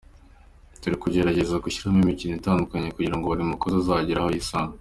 [0.81, 4.75] Turi kugerageza gushyiramo imikino itandukanye kugira ngo buri mukozi azagire aho yisanga.